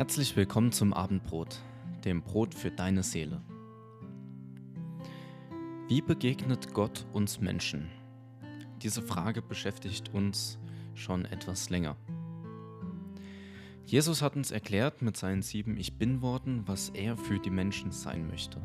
Herzlich 0.00 0.34
willkommen 0.34 0.72
zum 0.72 0.94
Abendbrot, 0.94 1.60
dem 2.06 2.22
Brot 2.22 2.54
für 2.54 2.70
deine 2.70 3.02
Seele. 3.02 3.42
Wie 5.88 6.00
begegnet 6.00 6.72
Gott 6.72 7.04
uns 7.12 7.38
Menschen? 7.38 7.90
Diese 8.80 9.02
Frage 9.02 9.42
beschäftigt 9.42 10.08
uns 10.14 10.58
schon 10.94 11.26
etwas 11.26 11.68
länger. 11.68 11.98
Jesus 13.84 14.22
hat 14.22 14.36
uns 14.36 14.50
erklärt 14.50 15.02
mit 15.02 15.18
seinen 15.18 15.42
sieben 15.42 15.76
Ich 15.76 15.98
bin 15.98 16.22
Worten, 16.22 16.62
was 16.64 16.88
er 16.88 17.18
für 17.18 17.38
die 17.38 17.50
Menschen 17.50 17.92
sein 17.92 18.26
möchte. 18.26 18.58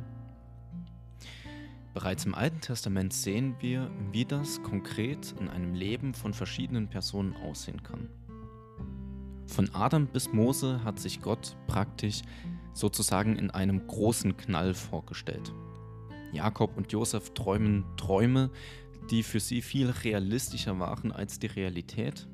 Bereits 1.93 2.23
im 2.23 2.33
Alten 2.33 2.61
Testament 2.61 3.11
sehen 3.11 3.57
wir, 3.59 3.91
wie 4.13 4.23
das 4.23 4.63
konkret 4.63 5.35
in 5.37 5.49
einem 5.49 5.73
Leben 5.73 6.13
von 6.13 6.33
verschiedenen 6.33 6.87
Personen 6.87 7.35
aussehen 7.35 7.83
kann. 7.83 8.07
Von 9.47 9.73
Adam 9.73 10.07
bis 10.07 10.33
Mose 10.33 10.83
hat 10.83 10.99
sich 10.99 11.21
Gott 11.21 11.55
praktisch 11.67 12.21
sozusagen 12.73 13.37
in 13.37 13.51
einem 13.51 13.87
großen 13.87 14.35
Knall 14.37 14.73
vorgestellt. 14.73 15.53
Jakob 16.33 16.75
und 16.75 16.91
Josef 16.91 17.33
träumen 17.33 17.85
Träume, 17.95 18.49
die 19.09 19.23
für 19.23 19.39
sie 19.39 19.61
viel 19.61 19.89
realistischer 19.89 20.79
waren 20.79 21.11
als 21.11 21.39
die 21.39 21.47
Realität. 21.47 22.27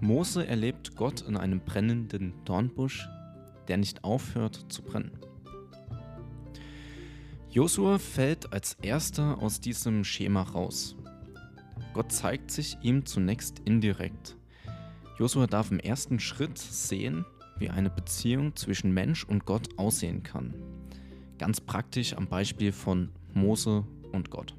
Mose 0.00 0.46
erlebt 0.46 0.96
Gott 0.96 1.22
in 1.22 1.36
einem 1.36 1.60
brennenden 1.60 2.34
Dornbusch, 2.44 3.08
der 3.68 3.76
nicht 3.76 4.04
aufhört 4.04 4.66
zu 4.68 4.82
brennen. 4.82 5.18
Josua 7.50 7.98
fällt 7.98 8.52
als 8.52 8.74
erster 8.82 9.42
aus 9.42 9.60
diesem 9.60 10.04
Schema 10.04 10.42
raus. 10.42 10.94
Gott 11.94 12.12
zeigt 12.12 12.50
sich 12.50 12.76
ihm 12.82 13.06
zunächst 13.06 13.60
indirekt. 13.60 14.35
Josua 15.18 15.46
darf 15.46 15.70
im 15.70 15.78
ersten 15.78 16.20
Schritt 16.20 16.58
sehen, 16.58 17.24
wie 17.58 17.70
eine 17.70 17.88
Beziehung 17.88 18.54
zwischen 18.54 18.92
Mensch 18.92 19.24
und 19.24 19.46
Gott 19.46 19.78
aussehen 19.78 20.22
kann. 20.22 20.54
Ganz 21.38 21.60
praktisch 21.60 22.14
am 22.14 22.26
Beispiel 22.26 22.70
von 22.70 23.10
Mose 23.32 23.84
und 24.12 24.30
Gott. 24.30 24.54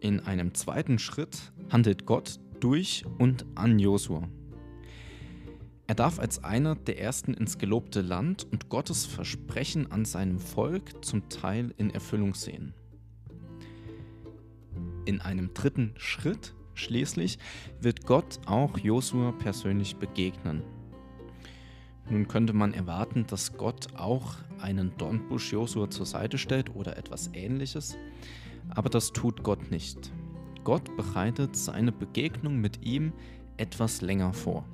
In 0.00 0.20
einem 0.20 0.54
zweiten 0.54 0.98
Schritt 0.98 1.52
handelt 1.70 2.04
Gott 2.04 2.40
durch 2.58 3.04
und 3.18 3.46
an 3.54 3.78
Josua. 3.78 4.28
Er 5.86 5.94
darf 5.94 6.18
als 6.18 6.42
einer 6.42 6.74
der 6.74 7.00
ersten 7.00 7.34
ins 7.34 7.58
gelobte 7.58 8.00
Land 8.00 8.46
und 8.50 8.68
Gottes 8.68 9.06
Versprechen 9.06 9.90
an 9.90 10.04
seinem 10.04 10.38
Volk 10.38 11.04
zum 11.04 11.28
Teil 11.28 11.74
in 11.78 11.90
Erfüllung 11.90 12.34
sehen. 12.34 12.74
In 15.04 15.20
einem 15.20 15.52
dritten 15.54 15.94
Schritt 15.96 16.54
schließlich 16.80 17.38
wird 17.80 18.06
Gott 18.06 18.40
auch 18.46 18.78
Josua 18.78 19.32
persönlich 19.32 19.96
begegnen. 19.96 20.62
Nun 22.08 22.26
könnte 22.26 22.52
man 22.52 22.74
erwarten, 22.74 23.26
dass 23.28 23.56
Gott 23.56 23.94
auch 23.96 24.34
einen 24.60 24.92
Dornbusch 24.98 25.52
Josua 25.52 25.90
zur 25.90 26.06
Seite 26.06 26.38
stellt 26.38 26.74
oder 26.74 26.96
etwas 26.96 27.30
ähnliches, 27.34 27.96
aber 28.70 28.90
das 28.90 29.12
tut 29.12 29.42
Gott 29.42 29.70
nicht. 29.70 30.10
Gott 30.64 30.96
bereitet 30.96 31.56
seine 31.56 31.92
Begegnung 31.92 32.60
mit 32.60 32.84
ihm 32.84 33.12
etwas 33.56 34.00
länger 34.00 34.32
vor. 34.32 34.64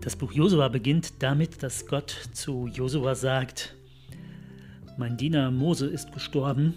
Das 0.00 0.14
Buch 0.14 0.30
Josua 0.30 0.68
beginnt 0.68 1.20
damit, 1.20 1.64
dass 1.64 1.86
Gott 1.86 2.10
zu 2.32 2.68
Josua 2.68 3.16
sagt, 3.16 3.74
mein 4.96 5.16
Diener 5.16 5.50
Mose 5.50 5.88
ist 5.88 6.12
gestorben. 6.12 6.74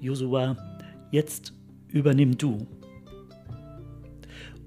Josua, 0.00 0.56
jetzt 1.10 1.52
übernimm 1.88 2.38
du. 2.38 2.66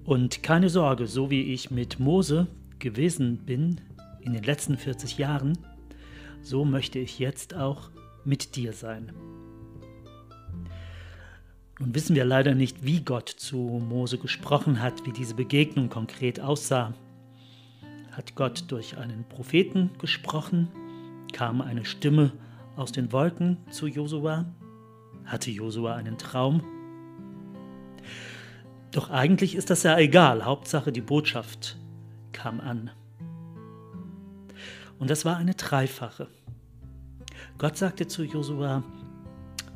Und 0.06 0.44
keine 0.44 0.70
Sorge, 0.70 1.08
so 1.08 1.30
wie 1.30 1.54
ich 1.54 1.72
mit 1.72 2.00
Mose 2.00 2.48
gewesen 2.80 3.38
bin 3.46 3.82
in 4.22 4.34
den 4.34 4.44
letzten 4.44 4.78
40 4.78 5.18
Jahren, 5.18 5.58
so 6.42 6.66
möchte 6.66 7.00
ich 7.00 7.20
jetzt 7.20 7.56
auch 7.56 7.90
mit 8.26 8.56
dir 8.56 8.74
sein. 8.74 9.12
Nun 11.80 11.96
wissen 11.96 12.16
wir 12.16 12.26
leider 12.26 12.54
nicht, 12.54 12.86
wie 12.86 13.02
Gott 13.02 13.30
zu 13.30 13.58
Mose 13.58 14.18
gesprochen 14.20 14.82
hat, 14.82 15.06
wie 15.06 15.12
diese 15.12 15.34
Begegnung 15.34 15.90
konkret 15.90 16.40
aussah. 16.40 16.94
Hat 18.12 18.36
Gott 18.36 18.66
durch 18.68 18.98
einen 18.98 19.24
Propheten 19.28 19.90
gesprochen? 19.98 20.68
Kam 21.32 21.62
eine 21.62 21.86
Stimme 21.86 22.32
aus 22.76 22.92
den 22.92 23.12
Wolken 23.12 23.58
zu 23.72 23.88
Josua? 23.88 24.46
Hatte 25.26 25.52
Josua 25.52 25.96
einen 25.96 26.18
Traum? 26.18 26.64
Doch 28.92 29.10
eigentlich 29.10 29.56
ist 29.56 29.70
das 29.70 29.84
ja 29.84 29.98
egal, 29.98 30.46
Hauptsache 30.46 30.92
die 30.92 31.02
Botschaft 31.02 31.78
kam 32.32 32.60
an. 32.60 32.92
Und 35.00 35.10
das 35.10 35.26
war 35.26 35.38
eine 35.38 35.56
dreifache. 35.56 36.28
Gott 37.58 37.78
sagte 37.78 38.08
zu 38.08 38.24
Josua, 38.24 38.84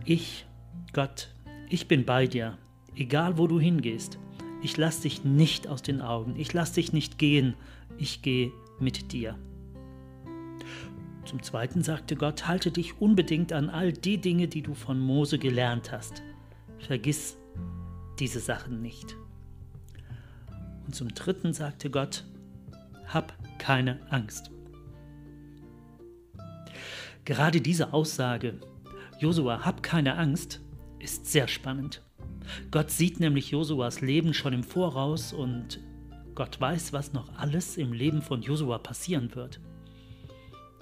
ich, 0.06 0.46
Gott, 0.94 1.30
ich 1.70 1.88
bin 1.88 2.06
bei 2.06 2.28
dir, 2.28 2.58
egal 2.96 3.38
wo 3.38 3.48
du 3.48 3.60
hingehst. 3.60 4.20
Ich 4.62 4.78
lass 4.78 5.02
dich 5.02 5.24
nicht 5.24 5.68
aus 5.68 5.82
den 5.82 6.02
Augen, 6.02 6.36
ich 6.38 6.54
lass 6.54 6.72
dich 6.74 6.94
nicht 6.94 7.18
gehen, 7.18 7.56
ich 7.98 8.22
gehe 8.22 8.52
mit 8.80 9.12
dir. 9.12 9.36
Zum 11.28 11.44
Zweiten 11.44 11.84
sagte 11.84 12.16
Gott, 12.16 12.48
halte 12.48 12.72
dich 12.72 13.02
unbedingt 13.02 13.52
an 13.52 13.70
all 13.70 13.92
die 13.92 14.18
Dinge, 14.18 14.48
die 14.48 14.62
du 14.62 14.74
von 14.74 14.98
Mose 14.98 15.38
gelernt 15.38 15.92
hast. 15.92 16.24
Vergiss 16.80 17.38
diese 18.18 18.40
Sachen 18.40 18.82
nicht. 18.82 19.18
Und 20.86 20.96
zum 20.96 21.10
Dritten 21.10 21.52
sagte 21.52 21.90
Gott, 21.90 22.24
hab 23.08 23.34
keine 23.60 24.00
Angst. 24.10 24.52
Gerade 27.26 27.60
diese 27.60 27.92
Aussage, 27.92 28.62
Josua, 29.20 29.66
hab 29.66 29.84
keine 29.84 30.16
Angst, 30.16 30.62
ist 31.00 31.26
sehr 31.26 31.50
spannend. 31.50 32.02
Gott 32.72 32.90
sieht 32.90 33.20
nämlich 33.20 33.52
Josuas 33.52 34.00
Leben 34.00 34.34
schon 34.34 34.54
im 34.54 34.64
Voraus 34.64 35.34
und 35.34 35.82
Gott 36.36 36.62
weiß, 36.62 36.94
was 36.94 37.12
noch 37.12 37.36
alles 37.38 37.76
im 37.76 37.92
Leben 37.92 38.22
von 38.22 38.42
Josua 38.42 38.78
passieren 38.78 39.36
wird. 39.36 39.60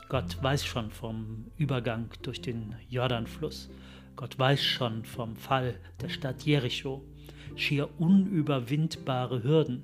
Gott 0.08 0.42
weiß 0.42 0.64
schon 0.66 0.92
vom 0.92 1.46
Übergang 1.58 2.10
durch 2.22 2.42
den 2.42 2.76
Jordanfluss. 2.90 3.70
Gott 4.16 4.38
weiß 4.38 4.64
schon 4.64 5.04
vom 5.04 5.36
Fall 5.36 5.80
der 6.02 6.10
Stadt 6.10 6.44
Jericho. 6.44 7.04
Schier 7.56 7.90
unüberwindbare 8.00 9.44
Hürden. 9.44 9.84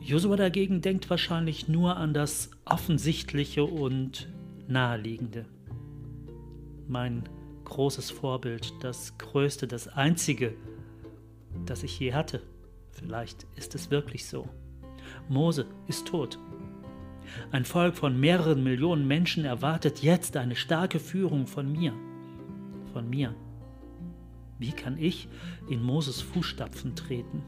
Josua 0.00 0.36
dagegen 0.36 0.80
denkt 0.80 1.10
wahrscheinlich 1.10 1.68
nur 1.68 1.96
an 1.96 2.14
das 2.14 2.50
Offensichtliche 2.64 3.64
und 3.64 4.28
Naheliegende. 4.66 5.46
Mein 6.88 7.28
großes 7.64 8.10
Vorbild, 8.10 8.72
das 8.80 9.16
Größte, 9.18 9.66
das 9.66 9.88
Einzige, 9.88 10.54
das 11.66 11.82
ich 11.82 11.98
je 11.98 12.14
hatte. 12.14 12.42
Vielleicht 12.92 13.46
ist 13.56 13.74
es 13.74 13.90
wirklich 13.90 14.26
so. 14.26 14.48
Mose 15.28 15.66
ist 15.86 16.06
tot. 16.06 16.38
Ein 17.50 17.64
Volk 17.64 17.96
von 17.96 18.18
mehreren 18.18 18.62
Millionen 18.62 19.06
Menschen 19.06 19.44
erwartet 19.44 20.02
jetzt 20.02 20.36
eine 20.36 20.56
starke 20.56 20.98
Führung 20.98 21.46
von 21.46 21.70
mir. 21.70 21.92
Von 22.92 23.08
mir. 23.08 23.34
Wie 24.58 24.72
kann 24.72 24.98
ich 24.98 25.28
in 25.68 25.82
Moses 25.82 26.20
Fußstapfen 26.20 26.94
treten? 26.94 27.42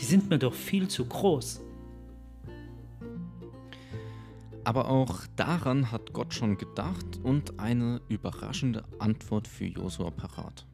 Die 0.00 0.04
sind 0.04 0.30
mir 0.30 0.38
doch 0.38 0.54
viel 0.54 0.88
zu 0.88 1.04
groß. 1.04 1.60
Aber 4.64 4.88
auch 4.88 5.20
daran 5.36 5.90
hat 5.90 6.12
Gott 6.12 6.34
schon 6.34 6.58
gedacht 6.58 7.20
und 7.22 7.58
eine 7.58 8.00
überraschende 8.08 8.84
Antwort 8.98 9.48
für 9.48 9.64
Josua 9.64 10.10
parat. 10.10 10.66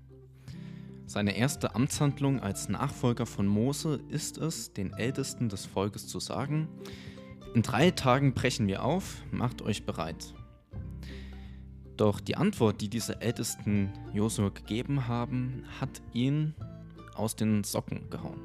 Seine 1.06 1.36
erste 1.36 1.74
Amtshandlung 1.76 2.40
als 2.40 2.68
Nachfolger 2.68 3.26
von 3.26 3.46
Mose 3.46 4.00
ist 4.08 4.38
es, 4.38 4.72
den 4.72 4.92
Ältesten 4.92 5.48
des 5.48 5.64
Volkes 5.64 6.08
zu 6.08 6.18
sagen, 6.18 6.68
in 7.56 7.62
drei 7.62 7.90
Tagen 7.90 8.34
brechen 8.34 8.66
wir 8.66 8.84
auf, 8.84 9.22
macht 9.30 9.62
euch 9.62 9.86
bereit. 9.86 10.34
Doch 11.96 12.20
die 12.20 12.36
Antwort, 12.36 12.82
die 12.82 12.90
diese 12.90 13.22
Ältesten 13.22 13.90
Josua 14.12 14.50
gegeben 14.50 15.08
haben, 15.08 15.64
hat 15.80 16.02
ihn 16.12 16.54
aus 17.14 17.34
den 17.34 17.64
Socken 17.64 18.10
gehauen. 18.10 18.42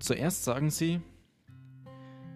Zuerst 0.00 0.44
sagen 0.44 0.68
sie, 0.68 1.00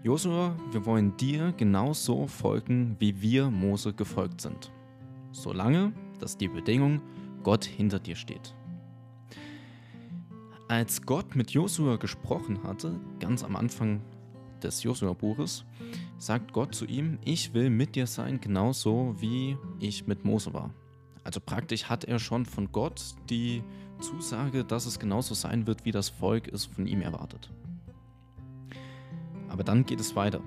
Josua, 0.03 0.57
wir 0.73 0.87
wollen 0.87 1.15
dir 1.19 1.53
genauso 1.59 2.27
folgen, 2.27 2.97
wie 2.99 3.21
wir 3.21 3.51
Mose 3.51 3.93
gefolgt 3.93 4.41
sind. 4.41 4.73
Solange, 5.33 5.93
dass 6.19 6.39
die 6.39 6.49
Bedingung 6.49 7.03
Gott 7.43 7.67
hinter 7.67 7.99
dir 7.99 8.17
steht. 8.17 8.55
Als 10.69 11.03
Gott 11.03 11.37
mit 11.37 11.51
Josua 11.51 11.97
gesprochen 11.97 12.63
hatte, 12.63 12.99
ganz 13.21 13.45
am 13.45 13.55
Anfang 13.55 14.01
des 14.65 14.83
Josua-Buches, 14.83 15.65
sagt 16.19 16.53
Gott 16.53 16.75
zu 16.75 16.87
ihm, 16.87 17.19
ich 17.25 17.55
will 17.55 17.71
mit 17.71 17.95
dir 17.95 18.07
sein, 18.07 18.41
genauso 18.41 19.15
wie 19.19 19.57
ich 19.79 20.07
mit 20.07 20.25
Mose 20.25 20.53
war. 20.53 20.71
Also 21.23 21.41
praktisch 21.41 21.85
hat 21.85 22.05
er 22.05 22.19
schon 22.19 22.47
von 22.47 22.73
Gott 22.73 23.15
die 23.31 23.63
Zusage, 24.01 24.65
dass 24.65 24.87
es 24.87 24.99
genauso 24.99 25.35
sein 25.35 25.67
wird, 25.67 25.85
wie 25.85 25.93
das 25.93 26.09
Volk 26.09 26.49
es 26.49 26.67
von 26.67 26.87
ihm 26.87 27.01
erwartet. 27.01 27.51
Aber 29.49 29.63
dann 29.63 29.87
geht 29.87 30.01
es 30.01 30.17
weiter. 30.17 30.41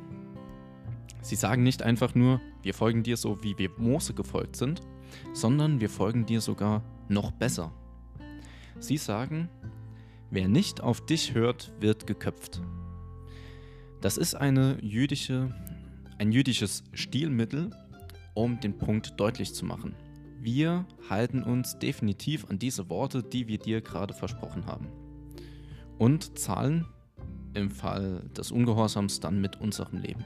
Sie 1.21 1.35
sagen 1.35 1.63
nicht 1.63 1.81
einfach 1.81 2.13
nur, 2.15 2.41
wir 2.61 2.73
folgen 2.73 3.03
dir 3.03 3.17
so, 3.17 3.41
wie 3.43 3.57
wir 3.57 3.71
Mose 3.77 4.13
gefolgt 4.13 4.55
sind, 4.55 4.81
sondern 5.33 5.79
wir 5.79 5.89
folgen 5.89 6.25
dir 6.25 6.41
sogar 6.41 6.83
noch 7.07 7.31
besser. 7.31 7.71
Sie 8.79 8.97
sagen, 8.97 9.49
wer 10.29 10.47
nicht 10.47 10.81
auf 10.81 11.05
dich 11.05 11.33
hört, 11.33 11.71
wird 11.79 12.05
geköpft. 12.05 12.61
Das 14.01 14.17
ist 14.17 14.35
eine 14.35 14.77
jüdische, 14.81 15.53
ein 16.19 16.31
jüdisches 16.31 16.83
Stilmittel, 16.93 17.71
um 18.35 18.59
den 18.59 18.77
Punkt 18.77 19.19
deutlich 19.19 19.53
zu 19.53 19.65
machen. 19.65 19.95
Wir 20.39 20.85
halten 21.09 21.41
uns 21.41 21.79
definitiv 21.79 22.45
an 22.49 22.59
diese 22.59 22.89
Worte, 22.89 23.23
die 23.23 23.47
wir 23.47 23.57
dir 23.57 23.81
gerade 23.81 24.13
versprochen 24.13 24.67
haben. 24.67 24.87
Und 25.97 26.37
zahlen 26.37 26.85
im 27.55 27.71
Fall 27.71 28.21
des 28.37 28.51
Ungehorsams 28.51 29.19
dann 29.19 29.41
mit 29.41 29.59
unserem 29.59 29.97
Leben. 29.97 30.23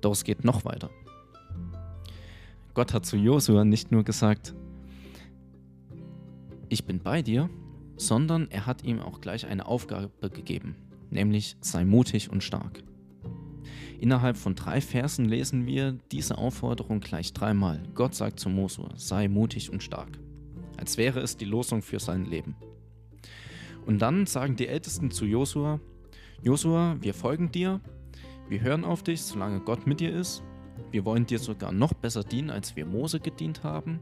Doch 0.00 0.12
es 0.12 0.24
geht 0.24 0.44
noch 0.44 0.64
weiter. 0.64 0.90
Gott 2.72 2.94
hat 2.94 3.04
zu 3.04 3.18
Josua 3.18 3.66
nicht 3.66 3.92
nur 3.92 4.02
gesagt, 4.02 4.54
ich 6.70 6.86
bin 6.86 7.00
bei 7.00 7.20
dir, 7.20 7.50
sondern 7.96 8.50
er 8.50 8.66
hat 8.66 8.84
ihm 8.84 9.00
auch 9.00 9.20
gleich 9.20 9.46
eine 9.46 9.66
Aufgabe 9.66 10.30
gegeben, 10.30 10.76
nämlich 11.10 11.56
sei 11.60 11.84
mutig 11.84 12.30
und 12.30 12.42
stark. 12.42 12.82
Innerhalb 14.00 14.36
von 14.36 14.56
drei 14.56 14.80
Versen 14.80 15.26
lesen 15.26 15.66
wir 15.66 15.96
diese 16.10 16.36
Aufforderung 16.36 16.98
gleich 16.98 17.32
dreimal. 17.32 17.80
Gott 17.94 18.14
sagt 18.14 18.40
zu 18.40 18.48
Mosua, 18.48 18.90
sei 18.96 19.28
mutig 19.28 19.70
und 19.70 19.82
stark, 19.82 20.18
als 20.76 20.96
wäre 20.96 21.20
es 21.20 21.36
die 21.36 21.44
Losung 21.44 21.82
für 21.82 22.00
sein 22.00 22.24
Leben. 22.24 22.56
Und 23.86 24.02
dann 24.02 24.26
sagen 24.26 24.56
die 24.56 24.66
Ältesten 24.66 25.10
zu 25.10 25.24
Josua, 25.24 25.80
Josua, 26.42 26.96
wir 27.00 27.14
folgen 27.14 27.52
dir, 27.52 27.80
wir 28.48 28.60
hören 28.60 28.84
auf 28.84 29.04
dich, 29.04 29.22
solange 29.22 29.60
Gott 29.60 29.86
mit 29.86 30.00
dir 30.00 30.12
ist, 30.12 30.42
wir 30.90 31.04
wollen 31.04 31.26
dir 31.26 31.38
sogar 31.38 31.72
noch 31.72 31.92
besser 31.92 32.24
dienen, 32.24 32.50
als 32.50 32.74
wir 32.76 32.84
Mose 32.84 33.20
gedient 33.20 33.62
haben. 33.62 34.00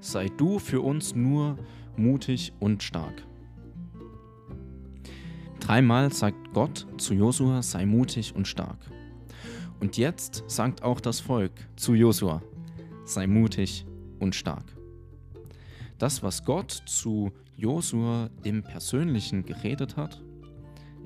Sei 0.00 0.28
du 0.28 0.58
für 0.58 0.80
uns 0.80 1.14
nur 1.14 1.58
mutig 1.98 2.52
und 2.60 2.82
stark. 2.82 3.22
Dreimal 5.60 6.12
sagt 6.12 6.52
Gott 6.52 6.86
zu 6.98 7.14
Josua, 7.14 7.62
sei 7.62 7.86
mutig 7.86 8.34
und 8.34 8.46
stark. 8.46 8.78
Und 9.80 9.96
jetzt 9.96 10.44
sagt 10.46 10.82
auch 10.82 11.00
das 11.00 11.20
Volk 11.20 11.52
zu 11.76 11.94
Josua, 11.94 12.42
sei 13.04 13.26
mutig 13.26 13.86
und 14.18 14.34
stark. 14.34 14.64
Das, 15.98 16.22
was 16.22 16.44
Gott 16.44 16.70
zu 16.86 17.32
Josua 17.56 18.30
im 18.42 18.62
Persönlichen 18.62 19.44
geredet 19.44 19.96
hat, 19.96 20.22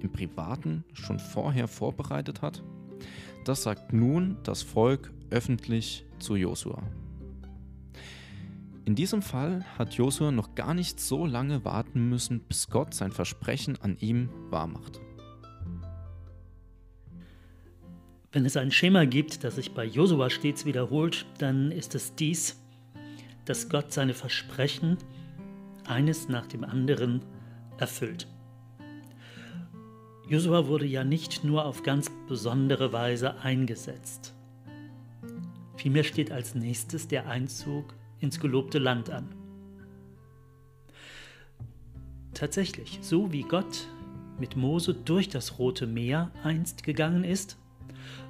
im 0.01 0.11
Privaten 0.11 0.85
schon 0.93 1.19
vorher 1.19 1.69
vorbereitet 1.69 2.43
hat, 2.43 2.63
das 3.45 3.63
sagt 3.63 3.93
nun 3.93 4.39
das 4.43 4.63
Volk 4.63 5.13
öffentlich 5.31 6.05
zu 6.19 6.37
Josua. 6.37 6.83
In 8.89 8.95
diesem 8.95 9.21
Fall 9.21 9.67
hat 9.77 9.93
Josua 9.93 10.31
noch 10.31 10.55
gar 10.55 10.73
nicht 10.73 10.99
so 10.99 11.27
lange 11.27 11.63
warten 11.63 12.09
müssen, 12.09 12.41
bis 12.41 12.71
Gott 12.71 12.95
sein 12.95 13.13
Versprechen 13.13 13.77
an 13.83 13.99
ihm 13.99 14.31
wahrmacht. 14.49 14.99
Wenn 18.33 18.47
es 18.47 18.57
ein 18.57 18.71
Schema 18.71 19.05
gibt, 19.05 19.45
das 19.45 19.57
sich 19.57 19.75
bei 19.75 19.85
Josua 19.85 20.31
stets 20.31 20.65
wiederholt, 20.65 21.27
dann 21.37 21.71
ist 21.71 21.95
es 21.95 22.15
dies, 22.15 22.63
dass 23.45 23.69
Gott 23.69 23.93
seine 23.93 24.15
Versprechen 24.15 24.97
eines 25.87 26.31
nach 26.31 26.47
dem 26.47 26.65
anderen 26.65 27.21
erfüllt. 27.77 28.27
Josua 30.31 30.67
wurde 30.67 30.87
ja 30.87 31.05
nicht 31.05 31.45
nur 31.45 31.67
auf 31.67 31.83
ganz 31.83 32.11
besondere 32.27 32.95
Weise 32.95 33.39
eingesetzt. 33.41 34.33
Vielmehr 35.77 36.05
steht 36.05 36.33
als 36.33 36.55
nächstes 36.55 37.07
der 37.07 37.29
Einzug 37.29 37.98
ins 38.21 38.41
gelobte 38.41 38.79
Land 38.79 39.11
an. 39.11 39.29
Tatsächlich, 42.35 42.99
so 43.03 43.33
wie 43.33 43.43
Gott 43.43 43.89
mit 44.39 44.57
Mose 44.57 44.95
durch 44.95 45.29
das 45.29 45.59
Rote 45.59 45.87
Meer 45.87 46.31
einst 46.45 46.85
gegangen 46.85 47.25
ist, 47.25 47.57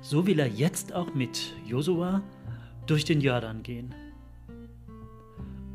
so 0.00 0.26
will 0.26 0.38
er 0.38 0.48
jetzt 0.48 0.92
auch 0.92 1.14
mit 1.14 1.52
Josua 1.66 2.22
durch 2.86 3.04
den 3.04 3.20
Jordan 3.20 3.62
gehen. 3.62 3.94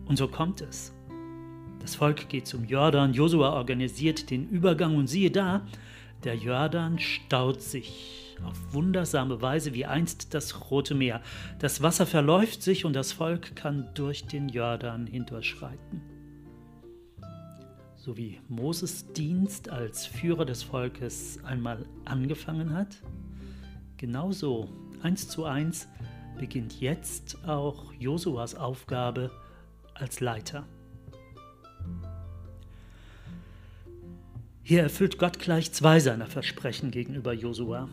Und 0.06 0.18
so 0.18 0.28
kommt 0.28 0.62
es. 0.62 0.94
Das 1.80 1.96
Volk 1.96 2.30
geht 2.30 2.48
zum 2.48 2.66
Jordan, 2.66 3.14
Josua 3.14 3.54
organisiert 3.54 4.30
den 4.30 4.50
Übergang 4.50 4.96
und 4.96 5.08
siehe 5.08 5.32
da, 5.32 5.66
der 6.24 6.36
Jordan 6.36 7.00
staut 7.00 7.62
sich 7.62 8.38
auf 8.44 8.74
wundersame 8.74 9.42
Weise 9.42 9.74
wie 9.74 9.86
einst 9.86 10.34
das 10.34 10.70
Rote 10.70 10.96
Meer. 10.96 11.22
Das 11.60 11.82
Wasser 11.82 12.06
verläuft 12.06 12.62
sich 12.62 12.86
und 12.86 12.94
das 12.94 13.12
Volk 13.12 13.56
kann 13.56 13.90
durch 13.94 14.26
den 14.26 14.50
Jordan 14.50 15.08
hindurchschreiten. 15.08 16.02
So 17.96 18.18
wie 18.18 18.42
Moses 18.50 19.14
Dienst 19.14 19.70
als 19.70 20.06
Führer 20.06 20.46
des 20.46 20.64
Volkes 20.64 21.40
einmal 21.46 21.86
angefangen 22.04 22.74
hat, 22.74 22.98
genauso 23.98 24.70
eins 25.02 25.30
zu 25.30 25.46
eins 25.46 25.88
beginnt 26.38 26.82
jetzt 26.82 27.48
auch 27.48 27.94
Josuas 27.94 28.56
Aufgabe 28.56 29.32
als 29.94 30.20
Leiter. 30.20 30.66
Hier 34.66 34.82
erfüllt 34.82 35.18
Gott 35.18 35.40
gleich 35.40 35.74
zwei 35.74 36.00
seiner 36.00 36.26
Versprechen 36.26 36.90
gegenüber 36.90 37.34
Josua. 37.34 37.90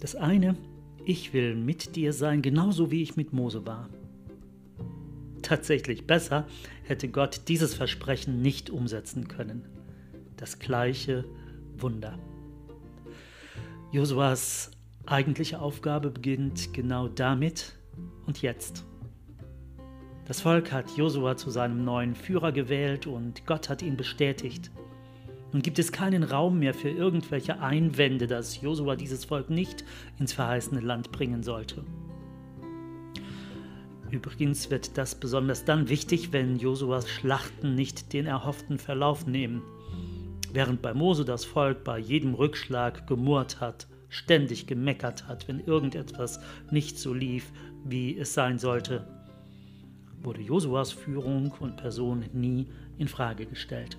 Das 0.00 0.14
eine, 0.14 0.54
ich 1.06 1.32
will 1.32 1.56
mit 1.56 1.96
dir 1.96 2.12
sein, 2.12 2.42
genauso 2.42 2.90
wie 2.90 3.02
ich 3.02 3.16
mit 3.16 3.32
Mose 3.32 3.64
war. 3.64 3.88
Tatsächlich 5.40 6.06
besser 6.06 6.46
hätte 6.82 7.08
Gott 7.08 7.48
dieses 7.48 7.74
Versprechen 7.74 8.42
nicht 8.42 8.68
umsetzen 8.68 9.28
können. 9.28 9.64
Das 10.36 10.58
gleiche 10.58 11.24
Wunder. 11.78 12.18
Josuas 13.90 14.72
eigentliche 15.06 15.58
Aufgabe 15.58 16.10
beginnt 16.10 16.74
genau 16.74 17.08
damit 17.08 17.72
und 18.26 18.42
jetzt. 18.42 18.84
Das 20.26 20.42
Volk 20.42 20.70
hat 20.70 20.90
Josua 20.98 21.38
zu 21.38 21.48
seinem 21.48 21.82
neuen 21.82 22.14
Führer 22.14 22.52
gewählt 22.52 23.06
und 23.06 23.46
Gott 23.46 23.70
hat 23.70 23.80
ihn 23.80 23.96
bestätigt. 23.96 24.70
Nun 25.52 25.62
gibt 25.62 25.78
es 25.78 25.92
keinen 25.92 26.24
Raum 26.24 26.58
mehr 26.58 26.74
für 26.74 26.90
irgendwelche 26.90 27.60
Einwände, 27.60 28.26
dass 28.26 28.60
Josua 28.60 28.96
dieses 28.96 29.24
Volk 29.24 29.48
nicht 29.48 29.84
ins 30.18 30.34
verheißene 30.34 30.80
Land 30.80 31.10
bringen 31.10 31.42
sollte. 31.42 31.84
Übrigens 34.10 34.70
wird 34.70 34.96
das 34.98 35.14
besonders 35.14 35.64
dann 35.64 35.88
wichtig, 35.88 36.32
wenn 36.32 36.58
Josuas 36.58 37.08
Schlachten 37.08 37.74
nicht 37.74 38.12
den 38.12 38.26
erhofften 38.26 38.78
Verlauf 38.78 39.26
nehmen. 39.26 39.62
Während 40.52 40.82
bei 40.82 40.94
Mose 40.94 41.24
das 41.24 41.44
Volk 41.44 41.84
bei 41.84 41.98
jedem 41.98 42.34
Rückschlag 42.34 43.06
gemurrt 43.06 43.60
hat, 43.60 43.86
ständig 44.08 44.66
gemeckert 44.66 45.28
hat, 45.28 45.48
wenn 45.48 45.60
irgendetwas 45.60 46.40
nicht 46.70 46.98
so 46.98 47.12
lief, 47.12 47.52
wie 47.84 48.18
es 48.18 48.32
sein 48.32 48.58
sollte, 48.58 49.06
wurde 50.22 50.40
Josuas 50.40 50.92
Führung 50.92 51.52
und 51.60 51.76
Person 51.76 52.24
nie 52.32 52.66
in 52.96 53.08
Frage 53.08 53.46
gestellt 53.46 53.98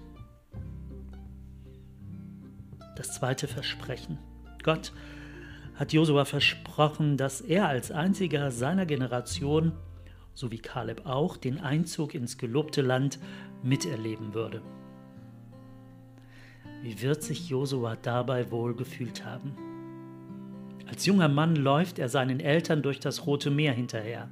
das 2.99 3.13
zweite 3.13 3.47
Versprechen. 3.47 4.17
Gott 4.61 4.91
hat 5.75 5.93
Josua 5.93 6.25
versprochen, 6.25 7.15
dass 7.15 7.39
er 7.39 7.69
als 7.69 7.91
einziger 7.91 8.51
seiner 8.51 8.85
Generation, 8.85 9.71
so 10.33 10.51
wie 10.51 10.57
Kaleb 10.57 11.05
auch, 11.05 11.37
den 11.37 11.61
Einzug 11.61 12.13
ins 12.13 12.37
gelobte 12.37 12.81
Land 12.81 13.17
miterleben 13.63 14.33
würde. 14.33 14.61
Wie 16.81 17.01
wird 17.01 17.23
sich 17.23 17.47
Josua 17.47 17.95
dabei 17.95 18.51
wohl 18.51 18.75
gefühlt 18.75 19.25
haben? 19.25 19.55
Als 20.85 21.05
junger 21.05 21.29
Mann 21.29 21.55
läuft 21.55 21.99
er 21.99 22.09
seinen 22.09 22.41
Eltern 22.41 22.81
durch 22.81 22.99
das 22.99 23.25
Rote 23.25 23.49
Meer 23.49 23.71
hinterher. 23.71 24.29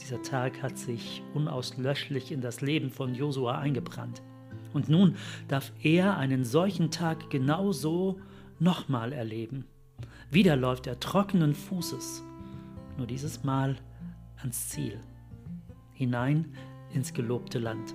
Dieser 0.00 0.22
Tag 0.22 0.62
hat 0.62 0.78
sich 0.78 1.22
unauslöschlich 1.34 2.32
in 2.32 2.40
das 2.40 2.62
Leben 2.62 2.90
von 2.90 3.14
Josua 3.14 3.58
eingebrannt. 3.58 4.22
Und 4.72 4.88
nun 4.88 5.16
darf 5.48 5.72
er 5.82 6.16
einen 6.16 6.44
solchen 6.44 6.90
Tag 6.90 7.30
genauso 7.30 8.20
nochmal 8.58 9.12
erleben. 9.12 9.64
Wieder 10.30 10.56
läuft 10.56 10.86
er 10.86 11.00
trockenen 11.00 11.54
Fußes, 11.54 12.22
nur 12.96 13.06
dieses 13.06 13.44
Mal 13.44 13.76
ans 14.36 14.68
Ziel, 14.68 15.00
hinein 15.94 16.52
ins 16.92 17.12
gelobte 17.12 17.58
Land. 17.58 17.94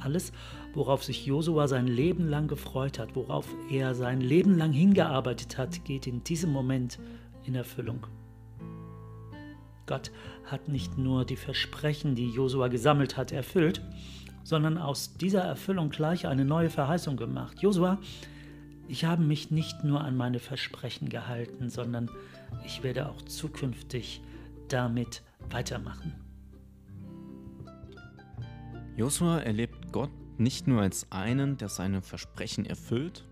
Alles, 0.00 0.32
worauf 0.74 1.04
sich 1.04 1.26
Josua 1.26 1.68
sein 1.68 1.86
Leben 1.86 2.28
lang 2.28 2.48
gefreut 2.48 2.98
hat, 2.98 3.14
worauf 3.14 3.46
er 3.70 3.94
sein 3.94 4.20
Leben 4.20 4.56
lang 4.56 4.72
hingearbeitet 4.72 5.58
hat, 5.58 5.84
geht 5.84 6.06
in 6.06 6.24
diesem 6.24 6.52
Moment 6.52 6.98
in 7.44 7.54
Erfüllung. 7.54 8.06
Gott 9.86 10.10
hat 10.44 10.68
nicht 10.68 10.98
nur 10.98 11.24
die 11.24 11.36
Versprechen, 11.36 12.14
die 12.14 12.30
Josua 12.30 12.68
gesammelt 12.68 13.16
hat, 13.16 13.32
erfüllt, 13.32 13.82
sondern 14.44 14.78
aus 14.78 15.14
dieser 15.14 15.42
Erfüllung 15.42 15.90
gleich 15.90 16.26
eine 16.26 16.44
neue 16.44 16.70
Verheißung 16.70 17.16
gemacht. 17.16 17.60
Josua, 17.60 17.98
ich 18.88 19.04
habe 19.04 19.22
mich 19.22 19.50
nicht 19.50 19.84
nur 19.84 20.02
an 20.02 20.16
meine 20.16 20.38
Versprechen 20.38 21.08
gehalten, 21.08 21.70
sondern 21.70 22.10
ich 22.64 22.82
werde 22.82 23.08
auch 23.08 23.22
zukünftig 23.22 24.22
damit 24.68 25.22
weitermachen. 25.50 26.12
Josua 28.96 29.38
erlebt 29.38 29.92
Gott 29.92 30.10
nicht 30.38 30.66
nur 30.66 30.82
als 30.82 31.10
einen, 31.10 31.56
der 31.56 31.68
seine 31.68 32.02
Versprechen 32.02 32.66
erfüllt, 32.66 33.24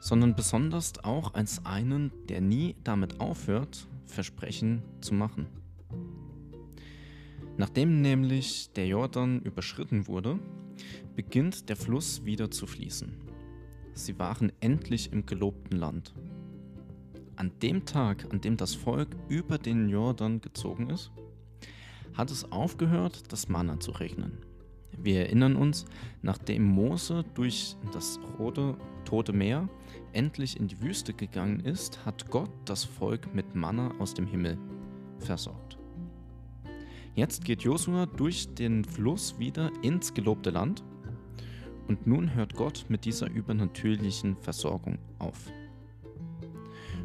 sondern 0.00 0.34
besonders 0.34 1.04
auch 1.04 1.34
als 1.34 1.66
einen, 1.66 2.10
der 2.28 2.40
nie 2.40 2.76
damit 2.82 3.20
aufhört, 3.20 3.86
Versprechen 4.06 4.82
zu 5.00 5.14
machen. 5.14 5.46
Nachdem 7.60 8.00
nämlich 8.00 8.72
der 8.72 8.86
Jordan 8.86 9.42
überschritten 9.42 10.06
wurde, 10.06 10.38
beginnt 11.14 11.68
der 11.68 11.76
Fluss 11.76 12.24
wieder 12.24 12.50
zu 12.50 12.66
fließen. 12.66 13.12
Sie 13.92 14.18
waren 14.18 14.50
endlich 14.60 15.12
im 15.12 15.26
gelobten 15.26 15.76
Land. 15.76 16.14
An 17.36 17.52
dem 17.60 17.84
Tag, 17.84 18.32
an 18.32 18.40
dem 18.40 18.56
das 18.56 18.74
Volk 18.74 19.14
über 19.28 19.58
den 19.58 19.90
Jordan 19.90 20.40
gezogen 20.40 20.88
ist, 20.88 21.10
hat 22.14 22.30
es 22.30 22.50
aufgehört, 22.50 23.30
das 23.30 23.50
Manna 23.50 23.78
zu 23.78 23.90
regnen. 23.90 24.38
Wir 24.96 25.26
erinnern 25.26 25.54
uns, 25.54 25.84
nachdem 26.22 26.64
Mose 26.64 27.26
durch 27.34 27.76
das 27.92 28.18
rote, 28.38 28.78
tote 29.04 29.34
Meer 29.34 29.68
endlich 30.14 30.58
in 30.58 30.66
die 30.66 30.80
Wüste 30.80 31.12
gegangen 31.12 31.60
ist, 31.60 32.06
hat 32.06 32.30
Gott 32.30 32.50
das 32.64 32.84
Volk 32.84 33.34
mit 33.34 33.54
Manna 33.54 33.92
aus 33.98 34.14
dem 34.14 34.26
Himmel 34.26 34.56
versorgt. 35.18 35.79
Jetzt 37.14 37.44
geht 37.44 37.62
Josua 37.62 38.06
durch 38.06 38.54
den 38.54 38.84
Fluss 38.84 39.38
wieder 39.38 39.70
ins 39.82 40.14
gelobte 40.14 40.50
Land 40.50 40.84
und 41.88 42.06
nun 42.06 42.34
hört 42.34 42.54
Gott 42.54 42.86
mit 42.88 43.04
dieser 43.04 43.28
übernatürlichen 43.28 44.36
Versorgung 44.36 44.98
auf. 45.18 45.50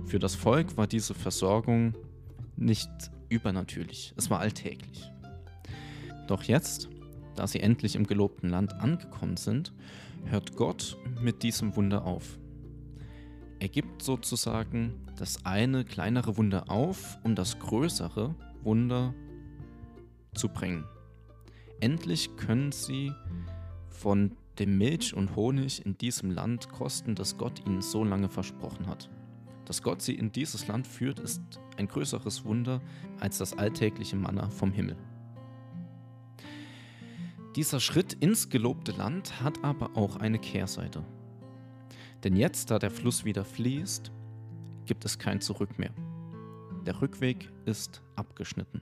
Für 0.05 0.19
das 0.19 0.35
Volk 0.35 0.77
war 0.77 0.85
diese 0.85 1.15
Versorgung 1.15 1.95
nicht 2.55 2.89
übernatürlich, 3.29 4.13
es 4.15 4.29
war 4.29 4.39
alltäglich. 4.39 5.11
Doch 6.27 6.43
jetzt, 6.43 6.87
da 7.35 7.47
sie 7.47 7.59
endlich 7.59 7.95
im 7.95 8.05
gelobten 8.05 8.49
Land 8.49 8.73
angekommen 8.75 9.37
sind, 9.37 9.73
hört 10.25 10.55
Gott 10.55 10.97
mit 11.19 11.41
diesem 11.41 11.75
Wunder 11.75 12.05
auf. 12.05 12.37
Er 13.59 13.69
gibt 13.69 14.03
sozusagen 14.03 14.93
das 15.17 15.45
eine 15.45 15.83
kleinere 15.83 16.37
Wunder 16.37 16.69
auf, 16.69 17.17
um 17.23 17.33
das 17.33 17.57
größere 17.57 18.35
Wunder 18.63 19.15
zu 20.35 20.49
bringen. 20.49 20.85
Endlich 21.79 22.35
können 22.37 22.71
sie 22.71 23.11
von 23.89 24.35
dem 24.59 24.77
Milch 24.77 25.13
und 25.13 25.35
Honig 25.35 25.85
in 25.85 25.97
diesem 25.97 26.31
Land 26.31 26.69
kosten, 26.69 27.15
das 27.15 27.37
Gott 27.37 27.65
ihnen 27.65 27.81
so 27.81 28.03
lange 28.03 28.29
versprochen 28.29 28.87
hat. 28.87 29.09
Dass 29.65 29.81
Gott 29.81 30.01
sie 30.01 30.15
in 30.15 30.31
dieses 30.31 30.67
Land 30.67 30.87
führt, 30.87 31.19
ist 31.19 31.41
ein 31.77 31.87
größeres 31.87 32.45
Wunder 32.45 32.81
als 33.19 33.39
das 33.39 33.57
alltägliche 33.57 34.15
Manna 34.15 34.49
vom 34.49 34.71
Himmel. 34.71 34.95
Dieser 37.55 37.79
Schritt 37.79 38.13
ins 38.13 38.49
gelobte 38.49 38.91
Land 38.91 39.41
hat 39.41 39.63
aber 39.63 39.95
auch 39.95 40.17
eine 40.17 40.39
Kehrseite. 40.39 41.03
Denn 42.23 42.35
jetzt, 42.35 42.69
da 42.69 42.79
der 42.79 42.91
Fluss 42.91 43.23
wieder 43.23 43.45
fließt, 43.45 44.11
gibt 44.85 45.05
es 45.05 45.17
kein 45.17 45.41
Zurück 45.41 45.79
mehr. 45.79 45.93
Der 46.85 47.01
Rückweg 47.01 47.49
ist 47.65 48.01
abgeschnitten. 48.15 48.81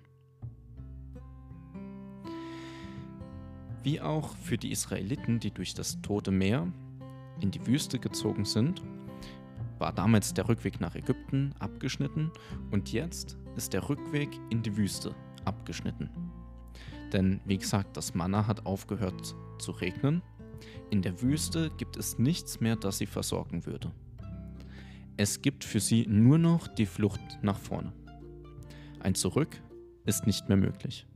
Wie 3.83 4.01
auch 4.01 4.35
für 4.37 4.57
die 4.57 4.71
Israeliten, 4.71 5.39
die 5.39 5.51
durch 5.51 5.73
das 5.73 6.01
Tote 6.01 6.31
Meer 6.31 6.67
in 7.41 7.51
die 7.51 7.65
Wüste 7.67 7.99
gezogen 7.99 8.45
sind, 8.45 8.81
war 9.77 9.91
damals 9.91 10.33
der 10.33 10.47
Rückweg 10.47 10.79
nach 10.79 10.95
Ägypten 10.95 11.53
abgeschnitten 11.59 12.31
und 12.71 12.91
jetzt 12.93 13.37
ist 13.55 13.73
der 13.73 13.87
Rückweg 13.89 14.29
in 14.49 14.63
die 14.63 14.77
Wüste 14.77 15.13
abgeschnitten. 15.45 16.09
Denn 17.11 17.41
wie 17.45 17.57
gesagt, 17.57 17.97
das 17.97 18.15
Manna 18.15 18.47
hat 18.47 18.65
aufgehört 18.65 19.35
zu 19.59 19.71
regnen 19.71 20.21
in 20.89 21.01
der 21.01 21.21
Wüste 21.21 21.71
gibt 21.77 21.97
es 21.97 22.19
nichts 22.19 22.59
mehr, 22.59 22.75
das 22.75 22.99
sie 22.99 23.05
versorgen 23.05 23.65
würde. 23.65 23.91
Es 25.17 25.41
gibt 25.41 25.63
für 25.63 25.79
sie 25.79 26.05
nur 26.07 26.37
noch 26.37 26.67
die 26.67 26.85
Flucht 26.85 27.39
nach 27.41 27.57
vorne. 27.57 27.93
Ein 28.99 29.15
Zurück 29.15 29.61
ist 30.05 30.27
nicht 30.27 30.49
mehr 30.49 30.57
möglich. 30.57 31.07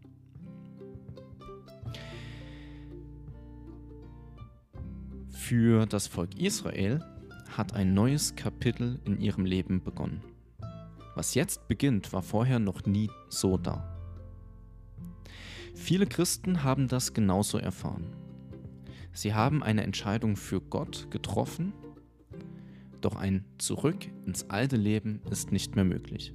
Für 5.47 5.85
das 5.85 6.07
Volk 6.07 6.37
Israel 6.37 6.99
hat 7.55 7.73
ein 7.73 7.93
neues 7.93 8.35
Kapitel 8.35 8.99
in 9.05 9.21
ihrem 9.21 9.45
Leben 9.45 9.81
begonnen. 9.81 10.19
Was 11.15 11.35
jetzt 11.35 11.69
beginnt, 11.69 12.11
war 12.11 12.21
vorher 12.21 12.59
noch 12.59 12.85
nie 12.85 13.09
so 13.29 13.55
da. 13.55 13.97
Viele 15.73 16.05
Christen 16.05 16.63
haben 16.63 16.89
das 16.89 17.13
genauso 17.13 17.59
erfahren. 17.59 18.07
Sie 19.13 19.33
haben 19.33 19.63
eine 19.63 19.83
Entscheidung 19.83 20.35
für 20.35 20.59
Gott 20.59 21.09
getroffen, 21.11 21.71
doch 22.99 23.15
ein 23.15 23.45
Zurück 23.57 24.05
ins 24.25 24.49
alte 24.49 24.75
Leben 24.75 25.21
ist 25.31 25.53
nicht 25.53 25.77
mehr 25.77 25.85
möglich. 25.85 26.33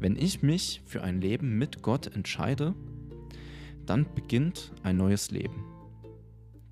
Wenn 0.00 0.16
ich 0.16 0.40
mich 0.42 0.80
für 0.86 1.02
ein 1.02 1.20
Leben 1.20 1.58
mit 1.58 1.82
Gott 1.82 2.06
entscheide, 2.06 2.74
dann 3.84 4.06
beginnt 4.14 4.72
ein 4.82 4.96
neues 4.96 5.30
Leben. 5.30 5.77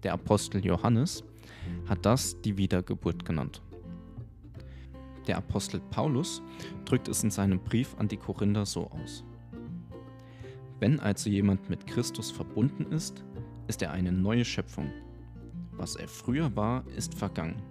Der 0.03 0.13
Apostel 0.13 0.65
Johannes 0.65 1.25
hat 1.89 2.05
das 2.05 2.41
die 2.43 2.57
Wiedergeburt 2.57 3.25
genannt. 3.25 3.63
Der 5.27 5.39
Apostel 5.39 5.81
Paulus 5.91 6.43
drückt 6.85 7.09
es 7.09 7.25
in 7.25 7.31
seinem 7.31 7.59
Brief 7.59 7.95
an 7.99 8.09
die 8.09 8.17
Korinther 8.17 8.65
so 8.65 8.91
aus. 8.91 9.25
Wenn 10.79 11.01
also 11.01 11.31
jemand 11.31 11.69
mit 11.71 11.87
Christus 11.87 12.31
verbunden 12.31 12.93
ist, 12.93 13.25
ist 13.67 13.83
er 13.83 13.93
eine 13.93 14.13
neue 14.13 14.45
Schöpfung. 14.45 14.93
Was 15.73 15.97
er 15.97 16.09
früher 16.09 16.55
war, 16.55 16.85
ist 16.97 17.15
vergangen. 17.15 17.63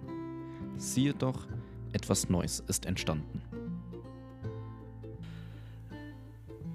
Siehe 0.76 1.14
doch, 1.14 1.46
etwas 1.92 2.28
Neues 2.28 2.60
ist 2.68 2.84
entstanden. 2.84 3.40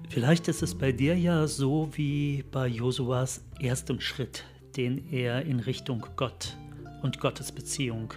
Vielleicht 0.08 0.48
ist 0.48 0.62
es 0.62 0.74
bei 0.74 0.92
dir 0.92 1.16
ja 1.16 1.46
so 1.46 1.88
wie 1.92 2.44
bei 2.50 2.66
Josuas 2.66 3.44
erstem 3.60 4.00
Schritt, 4.00 4.44
den 4.76 5.12
er 5.12 5.44
in 5.44 5.60
Richtung 5.60 6.06
Gott 6.16 6.56
und 7.02 7.20
Gottes 7.20 7.52
Beziehung 7.52 8.14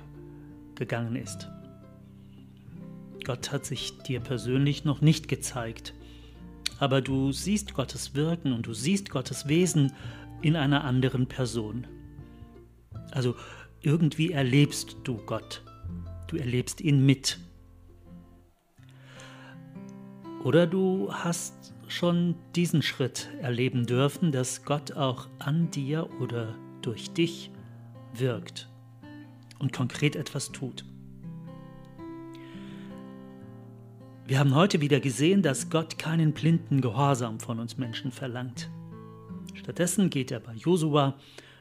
gegangen 0.76 1.16
ist. 1.16 1.50
Gott 3.24 3.52
hat 3.52 3.66
sich 3.66 3.98
dir 4.04 4.20
persönlich 4.20 4.86
noch 4.86 5.02
nicht 5.02 5.28
gezeigt, 5.28 5.94
aber 6.80 7.02
du 7.02 7.32
siehst 7.32 7.74
Gottes 7.74 8.14
Wirken 8.14 8.54
und 8.54 8.68
du 8.68 8.74
siehst 8.74 9.10
Gottes 9.10 9.48
Wesen 9.48 9.94
in 10.42 10.56
einer 10.56 10.84
anderen 10.84 11.28
Person. 11.28 11.88
Also 13.12 13.36
irgendwie 13.82 14.32
erlebst 14.32 14.98
du 15.04 15.18
Gott. 15.18 15.64
Du 16.28 16.38
erlebst 16.38 16.82
ihn 16.82 17.06
mit. 17.06 17.40
Oder 20.44 20.68
du 20.68 21.12
hast 21.12 21.75
schon 21.88 22.36
diesen 22.56 22.82
Schritt 22.82 23.30
erleben 23.42 23.86
dürfen, 23.86 24.32
dass 24.32 24.66
Gott 24.66 24.94
auch 24.94 25.28
an 25.40 25.72
dir 25.72 26.10
oder 26.20 26.56
durch 26.82 27.12
dich 27.12 27.52
wirkt 28.14 28.70
und 29.60 29.74
konkret 29.74 30.16
etwas 30.16 30.52
tut. 30.52 30.86
Wir 34.28 34.40
haben 34.40 34.56
heute 34.56 34.82
wieder 34.82 35.00
gesehen, 35.00 35.44
dass 35.44 35.70
Gott 35.70 36.00
keinen 36.00 36.34
blinden 36.34 36.82
Gehorsam 36.82 37.40
von 37.40 37.60
uns 37.60 37.78
Menschen 37.78 38.12
verlangt. 38.12 38.70
Stattdessen 39.54 40.10
geht 40.10 40.32
er 40.32 40.40
bei 40.40 40.54
Josua, 40.54 41.16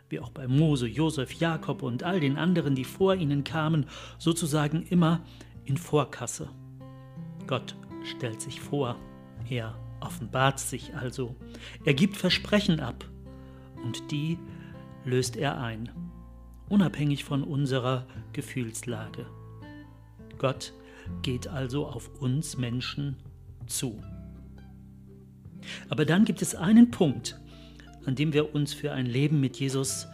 wie 0.08 0.20
auch 0.20 0.30
bei 0.30 0.48
Mose, 0.48 0.86
Josef, 0.86 1.32
Jakob 1.32 1.82
und 1.82 2.02
all 2.02 2.20
den 2.20 2.38
anderen, 2.38 2.74
die 2.74 2.84
vor 2.84 3.14
ihnen 3.14 3.44
kamen, 3.44 3.86
sozusagen 4.18 4.82
immer 4.84 5.20
in 5.64 5.76
Vorkasse. 5.76 6.48
Gott 7.46 7.76
stellt 8.02 8.40
sich 8.40 8.60
vor, 8.60 8.96
er 9.48 9.76
offenbart 10.04 10.60
sich 10.60 10.94
also, 10.94 11.34
er 11.84 11.94
gibt 11.94 12.16
Versprechen 12.16 12.80
ab 12.80 13.04
und 13.82 14.10
die 14.10 14.38
löst 15.04 15.36
er 15.36 15.60
ein, 15.60 15.90
unabhängig 16.68 17.24
von 17.24 17.42
unserer 17.42 18.06
Gefühlslage. 18.32 19.26
Gott 20.38 20.72
geht 21.22 21.48
also 21.48 21.86
auf 21.86 22.20
uns 22.20 22.56
Menschen 22.56 23.16
zu. 23.66 24.02
Aber 25.88 26.04
dann 26.04 26.24
gibt 26.24 26.42
es 26.42 26.54
einen 26.54 26.90
Punkt, 26.90 27.40
an 28.04 28.14
dem 28.14 28.32
wir 28.32 28.54
uns 28.54 28.74
für 28.74 28.92
ein 28.92 29.06
Leben 29.06 29.40
mit 29.40 29.58
Jesus 29.58 30.06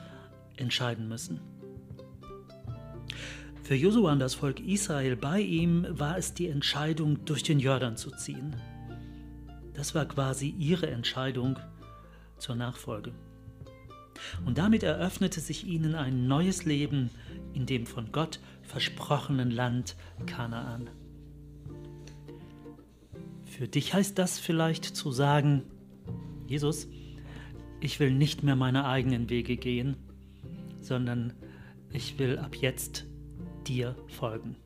entscheiden 0.56 1.08
müssen. 1.08 1.40
Für 3.62 3.74
Josua 3.74 4.12
und 4.12 4.18
das 4.18 4.34
Volk 4.34 4.60
Israel 4.60 5.16
bei 5.16 5.40
ihm 5.40 5.86
war 5.90 6.18
es 6.18 6.34
die 6.34 6.48
Entscheidung, 6.48 7.24
durch 7.24 7.44
den 7.44 7.60
Jordan 7.60 7.96
zu 7.96 8.10
ziehen. 8.10 8.56
Das 9.80 9.94
war 9.94 10.04
quasi 10.04 10.54
ihre 10.58 10.90
Entscheidung 10.90 11.58
zur 12.36 12.54
Nachfolge. 12.54 13.14
Und 14.44 14.58
damit 14.58 14.82
eröffnete 14.82 15.40
sich 15.40 15.66
ihnen 15.66 15.94
ein 15.94 16.26
neues 16.26 16.66
Leben 16.66 17.08
in 17.54 17.64
dem 17.64 17.86
von 17.86 18.12
Gott 18.12 18.40
versprochenen 18.60 19.50
Land 19.50 19.96
Kanaan. 20.26 20.90
Für 23.46 23.68
dich 23.68 23.94
heißt 23.94 24.18
das 24.18 24.38
vielleicht 24.38 24.84
zu 24.84 25.12
sagen, 25.12 25.62
Jesus, 26.46 26.86
ich 27.80 28.00
will 28.00 28.10
nicht 28.10 28.42
mehr 28.42 28.56
meine 28.56 28.84
eigenen 28.84 29.30
Wege 29.30 29.56
gehen, 29.56 29.96
sondern 30.82 31.32
ich 31.90 32.18
will 32.18 32.38
ab 32.38 32.54
jetzt 32.54 33.06
dir 33.66 33.96
folgen. 34.08 34.56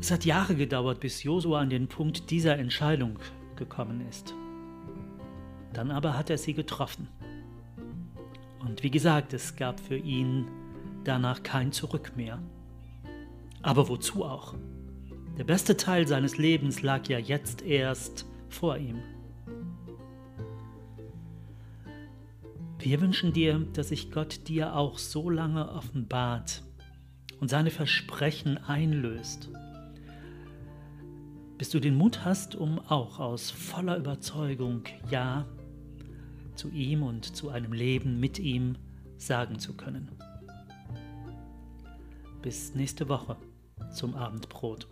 Es 0.00 0.10
hat 0.10 0.24
Jahre 0.24 0.54
gedauert, 0.54 1.00
bis 1.00 1.22
Josua 1.22 1.60
an 1.60 1.70
den 1.70 1.88
Punkt 1.88 2.30
dieser 2.30 2.58
Entscheidung 2.58 3.18
gekommen 3.56 4.06
ist. 4.08 4.34
Dann 5.72 5.90
aber 5.90 6.18
hat 6.18 6.30
er 6.30 6.38
sie 6.38 6.54
getroffen. 6.54 7.08
Und 8.60 8.82
wie 8.82 8.90
gesagt, 8.90 9.32
es 9.32 9.56
gab 9.56 9.80
für 9.80 9.96
ihn 9.96 10.46
danach 11.04 11.42
kein 11.42 11.72
Zurück 11.72 12.12
mehr. 12.16 12.40
Aber 13.62 13.88
wozu 13.88 14.24
auch? 14.24 14.54
Der 15.38 15.44
beste 15.44 15.76
Teil 15.76 16.06
seines 16.06 16.36
Lebens 16.36 16.82
lag 16.82 17.08
ja 17.08 17.18
jetzt 17.18 17.62
erst 17.62 18.26
vor 18.48 18.76
ihm. 18.76 18.98
Wir 22.78 23.00
wünschen 23.00 23.32
dir, 23.32 23.64
dass 23.72 23.88
sich 23.88 24.10
Gott 24.10 24.48
dir 24.48 24.74
auch 24.74 24.98
so 24.98 25.30
lange 25.30 25.70
offenbart 25.70 26.62
und 27.40 27.48
seine 27.48 27.70
Versprechen 27.70 28.58
einlöst, 28.58 29.50
bis 31.62 31.70
du 31.70 31.78
den 31.78 31.94
Mut 31.94 32.24
hast, 32.24 32.56
um 32.56 32.80
auch 32.88 33.20
aus 33.20 33.52
voller 33.52 33.96
Überzeugung 33.96 34.82
Ja 35.12 35.46
zu 36.56 36.68
ihm 36.70 37.04
und 37.04 37.36
zu 37.36 37.50
einem 37.50 37.72
Leben 37.72 38.18
mit 38.18 38.40
ihm 38.40 38.74
sagen 39.16 39.60
zu 39.60 39.76
können. 39.76 40.10
Bis 42.42 42.74
nächste 42.74 43.08
Woche 43.08 43.36
zum 43.94 44.16
Abendbrot. 44.16 44.88